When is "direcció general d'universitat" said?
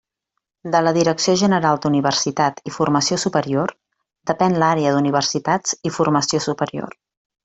0.95-2.63